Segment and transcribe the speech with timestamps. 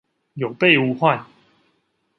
[0.33, 1.27] 有備無患